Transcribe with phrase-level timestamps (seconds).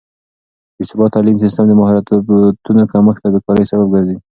[0.77, 4.17] بې ثباته تعليم سيستم د مهارتونو کمښت او بې کارۍ سبب ګرځي.